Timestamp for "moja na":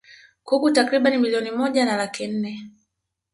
1.59-1.95